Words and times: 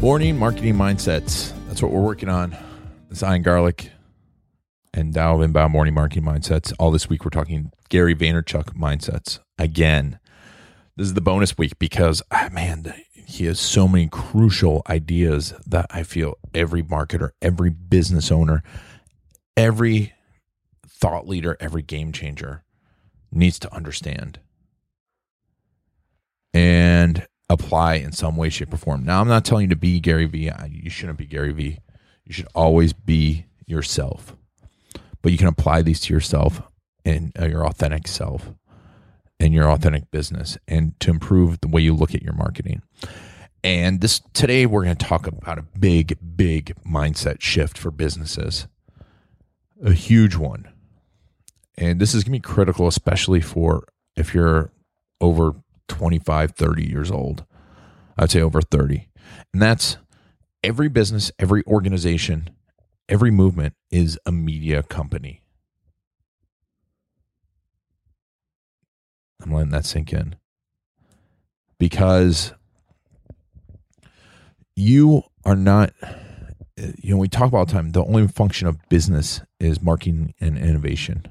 Morning 0.00 0.38
marketing 0.38 0.76
mindsets. 0.76 1.52
That's 1.68 1.82
what 1.82 1.92
we're 1.92 2.00
working 2.00 2.30
on. 2.30 2.56
It's 3.10 3.22
Ian 3.22 3.42
Garlic 3.42 3.90
and 4.94 5.14
of 5.14 5.42
Inbound 5.42 5.74
Morning 5.74 5.92
Marketing 5.92 6.24
Mindsets. 6.24 6.72
All 6.78 6.90
this 6.90 7.10
week, 7.10 7.22
we're 7.22 7.30
talking 7.30 7.70
Gary 7.90 8.14
Vaynerchuk 8.14 8.74
mindsets 8.78 9.40
again. 9.58 10.18
This 10.96 11.08
is 11.08 11.12
the 11.12 11.20
bonus 11.20 11.58
week 11.58 11.78
because, 11.78 12.22
ah, 12.30 12.48
man, 12.50 12.94
he 13.12 13.44
has 13.44 13.60
so 13.60 13.86
many 13.86 14.08
crucial 14.08 14.80
ideas 14.88 15.52
that 15.66 15.84
I 15.90 16.02
feel 16.02 16.38
every 16.54 16.82
marketer, 16.82 17.32
every 17.42 17.68
business 17.68 18.32
owner, 18.32 18.62
every 19.54 20.14
thought 20.88 21.28
leader, 21.28 21.58
every 21.60 21.82
game 21.82 22.10
changer 22.10 22.64
needs 23.30 23.58
to 23.58 23.74
understand. 23.74 24.40
And 26.54 27.26
apply 27.50 27.94
in 27.94 28.12
some 28.12 28.36
way, 28.36 28.48
shape, 28.48 28.72
or 28.72 28.76
form. 28.76 29.04
Now, 29.04 29.20
I'm 29.20 29.28
not 29.28 29.44
telling 29.44 29.64
you 29.64 29.70
to 29.70 29.76
be 29.76 30.00
Gary 30.00 30.24
Vee. 30.24 30.50
You 30.70 30.88
shouldn't 30.88 31.18
be 31.18 31.26
Gary 31.26 31.52
Vee. 31.52 31.80
You 32.24 32.32
should 32.32 32.48
always 32.54 32.92
be 32.92 33.44
yourself. 33.66 34.36
But 35.20 35.32
you 35.32 35.38
can 35.38 35.48
apply 35.48 35.82
these 35.82 36.00
to 36.02 36.14
yourself 36.14 36.62
and 37.04 37.32
uh, 37.38 37.46
your 37.46 37.66
authentic 37.66 38.06
self 38.06 38.52
and 39.40 39.52
your 39.52 39.70
authentic 39.70 40.10
business 40.10 40.56
and 40.68 40.98
to 41.00 41.10
improve 41.10 41.60
the 41.60 41.68
way 41.68 41.82
you 41.82 41.94
look 41.94 42.14
at 42.14 42.22
your 42.22 42.34
marketing. 42.34 42.82
And 43.64 44.00
this 44.00 44.22
today 44.32 44.64
we're 44.64 44.84
going 44.84 44.96
to 44.96 45.06
talk 45.06 45.26
about 45.26 45.58
a 45.58 45.62
big 45.78 46.16
big 46.36 46.74
mindset 46.86 47.40
shift 47.40 47.76
for 47.76 47.90
businesses. 47.90 48.68
A 49.84 49.92
huge 49.92 50.36
one. 50.36 50.68
And 51.76 52.00
this 52.00 52.14
is 52.14 52.22
going 52.22 52.32
to 52.32 52.48
be 52.48 52.54
critical 52.54 52.86
especially 52.86 53.40
for 53.40 53.84
if 54.16 54.34
you're 54.34 54.72
over 55.20 55.54
25, 55.90 56.52
30 56.52 56.88
years 56.88 57.10
old. 57.10 57.44
I'd 58.16 58.30
say 58.30 58.40
over 58.40 58.62
30. 58.62 59.08
And 59.52 59.60
that's 59.60 59.96
every 60.62 60.88
business, 60.88 61.32
every 61.38 61.62
organization, 61.66 62.50
every 63.08 63.30
movement 63.30 63.74
is 63.90 64.18
a 64.24 64.32
media 64.32 64.82
company. 64.82 65.42
I'm 69.42 69.52
letting 69.52 69.70
that 69.70 69.84
sink 69.84 70.12
in. 70.12 70.36
Because 71.78 72.52
you 74.76 75.22
are 75.44 75.56
not, 75.56 75.92
you 76.76 77.14
know, 77.14 77.16
we 77.16 77.28
talk 77.28 77.48
about 77.48 77.58
all 77.58 77.66
the 77.66 77.72
time, 77.72 77.90
the 77.92 78.04
only 78.04 78.28
function 78.28 78.68
of 78.68 78.78
business 78.88 79.40
is 79.58 79.82
marketing 79.82 80.34
and 80.40 80.56
innovation. 80.56 81.26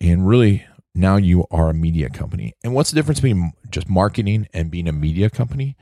And 0.00 0.26
really, 0.26 0.66
now 0.94 1.16
you 1.16 1.46
are 1.50 1.70
a 1.70 1.74
media 1.74 2.10
company. 2.10 2.54
And 2.62 2.74
what's 2.74 2.90
the 2.90 2.96
difference 2.96 3.20
between 3.20 3.52
just 3.70 3.88
marketing 3.88 4.48
and 4.52 4.70
being 4.70 4.88
a 4.88 4.92
media 4.92 5.30
company? 5.30 5.76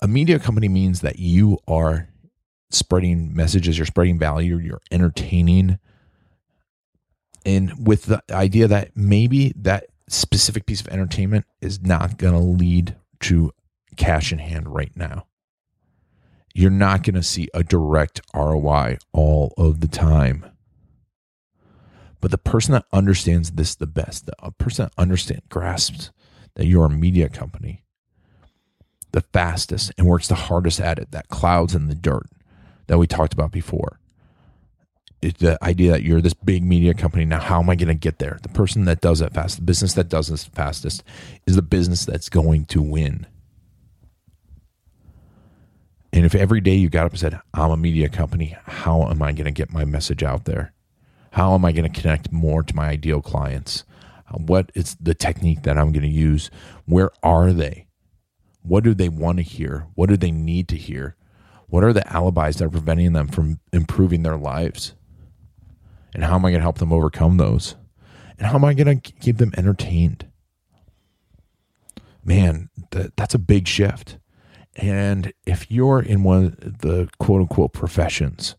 A 0.00 0.08
media 0.08 0.38
company 0.38 0.68
means 0.68 1.00
that 1.00 1.18
you 1.18 1.58
are 1.66 2.08
spreading 2.70 3.34
messages, 3.34 3.78
you're 3.78 3.86
spreading 3.86 4.18
value, 4.18 4.58
you're 4.58 4.82
entertaining. 4.90 5.78
And 7.44 7.86
with 7.86 8.04
the 8.04 8.22
idea 8.30 8.68
that 8.68 8.96
maybe 8.96 9.52
that 9.56 9.86
specific 10.08 10.66
piece 10.66 10.80
of 10.80 10.88
entertainment 10.88 11.46
is 11.60 11.80
not 11.80 12.18
going 12.18 12.34
to 12.34 12.38
lead 12.38 12.96
to 13.20 13.52
cash 13.96 14.32
in 14.32 14.38
hand 14.38 14.68
right 14.68 14.94
now. 14.96 15.26
You're 16.54 16.70
not 16.70 17.02
going 17.02 17.14
to 17.14 17.22
see 17.22 17.48
a 17.54 17.64
direct 17.64 18.20
ROI 18.34 18.98
all 19.12 19.54
of 19.56 19.80
the 19.80 19.88
time. 19.88 20.51
But 22.22 22.30
the 22.30 22.38
person 22.38 22.72
that 22.72 22.86
understands 22.92 23.50
this 23.50 23.74
the 23.74 23.86
best, 23.86 24.26
the 24.26 24.52
person 24.56 24.86
that 24.86 24.92
understands, 24.96 25.42
grasps 25.50 26.12
that 26.54 26.66
you're 26.66 26.86
a 26.86 26.88
media 26.88 27.28
company, 27.28 27.82
the 29.10 29.20
fastest 29.20 29.92
and 29.98 30.06
works 30.06 30.28
the 30.28 30.36
hardest 30.36 30.80
at 30.80 30.98
it, 30.98 31.10
that 31.10 31.28
clouds 31.28 31.74
in 31.74 31.88
the 31.88 31.96
dirt 31.96 32.28
that 32.86 32.96
we 32.96 33.08
talked 33.08 33.34
about 33.34 33.50
before. 33.50 33.98
It's 35.20 35.40
the 35.40 35.62
idea 35.64 35.90
that 35.90 36.04
you're 36.04 36.20
this 36.20 36.32
big 36.32 36.62
media 36.62 36.94
company. 36.94 37.24
Now, 37.24 37.40
how 37.40 37.60
am 37.60 37.68
I 37.68 37.74
going 37.74 37.88
to 37.88 37.94
get 37.94 38.20
there? 38.20 38.38
The 38.42 38.48
person 38.48 38.84
that 38.84 39.00
does 39.00 39.20
it 39.20 39.34
fast, 39.34 39.56
the 39.56 39.62
business 39.62 39.94
that 39.94 40.08
does 40.08 40.28
this 40.28 40.44
fastest, 40.44 41.02
is 41.46 41.56
the 41.56 41.62
business 41.62 42.04
that's 42.04 42.28
going 42.28 42.66
to 42.66 42.80
win. 42.80 43.26
And 46.12 46.24
if 46.24 46.36
every 46.36 46.60
day 46.60 46.74
you 46.74 46.88
got 46.88 47.06
up 47.06 47.12
and 47.12 47.20
said, 47.20 47.40
I'm 47.52 47.70
a 47.72 47.76
media 47.76 48.08
company, 48.08 48.56
how 48.64 49.08
am 49.08 49.22
I 49.22 49.32
going 49.32 49.46
to 49.46 49.50
get 49.50 49.72
my 49.72 49.84
message 49.84 50.22
out 50.22 50.44
there? 50.44 50.72
How 51.32 51.54
am 51.54 51.64
I 51.64 51.72
going 51.72 51.90
to 51.90 52.00
connect 52.00 52.30
more 52.30 52.62
to 52.62 52.76
my 52.76 52.88
ideal 52.88 53.22
clients? 53.22 53.84
Uh, 54.28 54.38
what 54.38 54.70
is 54.74 54.96
the 55.00 55.14
technique 55.14 55.62
that 55.62 55.78
I'm 55.78 55.90
going 55.90 56.02
to 56.02 56.08
use? 56.08 56.50
Where 56.84 57.10
are 57.22 57.52
they? 57.52 57.86
What 58.62 58.84
do 58.84 58.92
they 58.92 59.08
want 59.08 59.38
to 59.38 59.42
hear? 59.42 59.86
What 59.94 60.10
do 60.10 60.16
they 60.18 60.30
need 60.30 60.68
to 60.68 60.76
hear? 60.76 61.16
What 61.68 61.84
are 61.84 61.92
the 61.94 62.06
alibis 62.12 62.56
that 62.56 62.66
are 62.66 62.70
preventing 62.70 63.14
them 63.14 63.28
from 63.28 63.60
improving 63.72 64.22
their 64.22 64.36
lives? 64.36 64.94
And 66.14 66.22
how 66.22 66.34
am 66.34 66.44
I 66.44 66.50
going 66.50 66.60
to 66.60 66.64
help 66.64 66.78
them 66.78 66.92
overcome 66.92 67.38
those? 67.38 67.76
And 68.38 68.46
how 68.46 68.56
am 68.56 68.64
I 68.66 68.74
going 68.74 69.00
to 69.00 69.12
keep 69.12 69.38
them 69.38 69.54
entertained? 69.56 70.26
Man, 72.22 72.68
that, 72.90 73.16
that's 73.16 73.34
a 73.34 73.38
big 73.38 73.66
shift. 73.66 74.18
And 74.76 75.32
if 75.46 75.70
you're 75.70 76.00
in 76.00 76.24
one 76.24 76.44
of 76.44 76.78
the 76.80 77.08
quote 77.18 77.40
unquote 77.40 77.72
professions, 77.72 78.54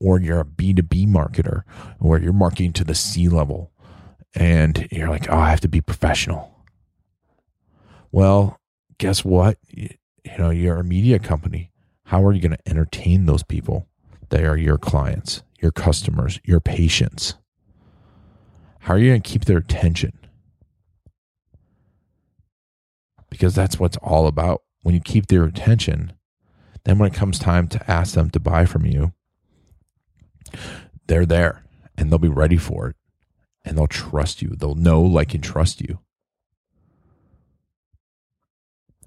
or 0.00 0.20
you're 0.20 0.40
a 0.40 0.44
B2B 0.44 1.06
marketer, 1.08 1.62
or 1.98 2.18
you're 2.18 2.32
marketing 2.32 2.72
to 2.74 2.84
the 2.84 2.94
C 2.94 3.28
level, 3.28 3.72
and 4.34 4.88
you're 4.90 5.08
like, 5.08 5.30
oh, 5.30 5.38
I 5.38 5.50
have 5.50 5.60
to 5.60 5.68
be 5.68 5.80
professional. 5.80 6.54
Well, 8.12 8.60
guess 8.98 9.24
what? 9.24 9.58
You, 9.68 9.88
you 10.24 10.38
know, 10.38 10.50
you're 10.50 10.78
a 10.78 10.84
media 10.84 11.18
company. 11.18 11.70
How 12.04 12.24
are 12.24 12.32
you 12.32 12.40
going 12.40 12.56
to 12.56 12.68
entertain 12.68 13.26
those 13.26 13.42
people? 13.42 13.88
They 14.28 14.44
are 14.44 14.56
your 14.56 14.78
clients, 14.78 15.42
your 15.60 15.72
customers, 15.72 16.40
your 16.44 16.60
patients. 16.60 17.34
How 18.80 18.94
are 18.94 18.98
you 18.98 19.10
going 19.10 19.22
to 19.22 19.28
keep 19.28 19.44
their 19.44 19.58
attention? 19.58 20.12
Because 23.30 23.54
that's 23.54 23.78
what's 23.78 23.96
all 23.98 24.26
about. 24.26 24.62
When 24.82 24.94
you 24.94 25.00
keep 25.00 25.26
their 25.26 25.44
attention, 25.44 26.12
then 26.84 26.98
when 26.98 27.10
it 27.10 27.14
comes 27.14 27.40
time 27.40 27.66
to 27.68 27.90
ask 27.90 28.14
them 28.14 28.30
to 28.30 28.38
buy 28.38 28.64
from 28.64 28.86
you, 28.86 29.12
they're 31.06 31.26
there 31.26 31.64
and 31.96 32.10
they'll 32.10 32.18
be 32.18 32.28
ready 32.28 32.56
for 32.56 32.88
it 32.88 32.96
and 33.64 33.76
they'll 33.76 33.86
trust 33.86 34.42
you. 34.42 34.54
They'll 34.56 34.74
know, 34.74 35.02
like, 35.02 35.34
and 35.34 35.42
trust 35.42 35.80
you. 35.80 35.98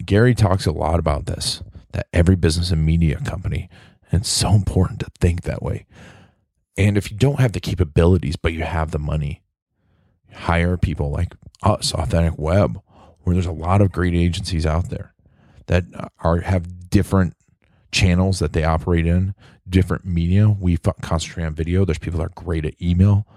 Gary 0.05 0.35
talks 0.35 0.65
a 0.65 0.71
lot 0.71 0.99
about 0.99 1.25
this 1.25 1.61
that 1.91 2.07
every 2.13 2.35
business 2.35 2.71
and 2.71 2.85
media 2.85 3.19
company, 3.25 3.67
and 4.11 4.21
it's 4.21 4.29
so 4.29 4.53
important 4.53 4.99
to 4.99 5.11
think 5.19 5.41
that 5.41 5.63
way. 5.63 5.85
And 6.77 6.97
if 6.97 7.11
you 7.11 7.17
don't 7.17 7.39
have 7.39 7.53
the 7.53 7.59
capabilities, 7.59 8.35
but 8.35 8.53
you 8.53 8.63
have 8.63 8.91
the 8.91 8.99
money, 8.99 9.41
hire 10.31 10.77
people 10.77 11.09
like 11.09 11.33
us, 11.63 11.93
Authentic 11.93 12.37
Web, 12.37 12.79
where 13.21 13.33
there's 13.33 13.45
a 13.45 13.51
lot 13.51 13.81
of 13.81 13.91
great 13.91 14.13
agencies 14.13 14.65
out 14.65 14.89
there 14.89 15.13
that 15.65 15.83
are 16.19 16.41
have 16.41 16.89
different 16.89 17.35
channels 17.91 18.39
that 18.39 18.53
they 18.53 18.63
operate 18.63 19.05
in, 19.05 19.35
different 19.67 20.05
media. 20.05 20.49
We 20.49 20.77
concentrate 20.77 21.45
on 21.45 21.53
video. 21.53 21.85
There's 21.85 21.99
people 21.99 22.19
that 22.19 22.25
are 22.25 22.43
great 22.43 22.65
at 22.65 22.81
email. 22.81 23.27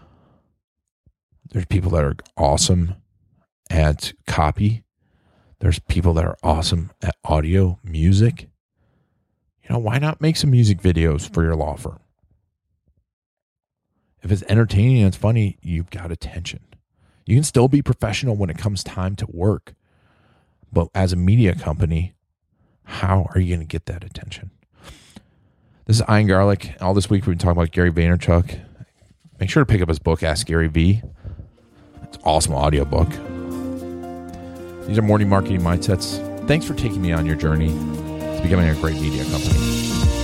There's 1.50 1.66
people 1.66 1.90
that 1.92 2.04
are 2.04 2.16
awesome 2.36 2.94
at 3.70 4.12
copy. 4.26 4.84
There's 5.60 5.78
people 5.78 6.14
that 6.14 6.24
are 6.24 6.38
awesome 6.42 6.90
at 7.02 7.14
audio, 7.24 7.78
music. 7.84 8.48
You 9.62 9.70
know, 9.70 9.78
why 9.78 9.98
not 9.98 10.20
make 10.20 10.36
some 10.36 10.50
music 10.50 10.80
videos 10.80 11.32
for 11.32 11.42
your 11.42 11.54
law 11.54 11.76
firm? 11.76 12.00
If 14.22 14.32
it's 14.32 14.42
entertaining 14.48 14.98
and 14.98 15.08
it's 15.08 15.16
funny, 15.16 15.58
you've 15.62 15.90
got 15.90 16.10
attention. 16.10 16.60
You 17.26 17.36
can 17.36 17.44
still 17.44 17.68
be 17.68 17.82
professional 17.82 18.36
when 18.36 18.50
it 18.50 18.58
comes 18.58 18.82
time 18.82 19.14
to 19.16 19.26
work. 19.28 19.74
But 20.72 20.88
as 20.94 21.12
a 21.12 21.16
media 21.16 21.54
company, 21.54 22.14
how 22.84 23.28
are 23.34 23.40
you 23.40 23.54
going 23.54 23.66
to 23.66 23.70
get 23.70 23.86
that 23.86 24.04
attention? 24.04 24.50
This 25.86 26.00
is 26.00 26.02
Ian 26.08 26.26
Garlic. 26.28 26.76
All 26.80 26.94
this 26.94 27.10
week 27.10 27.26
we've 27.26 27.36
been 27.36 27.38
talking 27.38 27.58
about 27.60 27.72
Gary 27.72 27.90
Vaynerchuk. 27.90 28.60
Make 29.40 29.50
sure 29.50 29.64
to 29.64 29.66
pick 29.66 29.82
up 29.82 29.88
his 29.88 29.98
book, 29.98 30.22
Ask 30.22 30.46
Gary 30.46 30.68
Vee. 30.68 31.02
It's 32.04 32.16
an 32.16 32.22
awesome 32.24 32.54
audiobook. 32.54 33.08
These 34.86 34.98
are 34.98 35.02
morning 35.02 35.28
marketing 35.28 35.60
mindsets. 35.60 36.18
Thanks 36.46 36.66
for 36.66 36.74
taking 36.74 37.02
me 37.02 37.12
on 37.12 37.26
your 37.26 37.36
journey 37.36 37.68
to 37.68 38.40
becoming 38.42 38.68
a 38.68 38.74
great 38.74 39.00
media 39.00 39.24
company. 39.24 40.21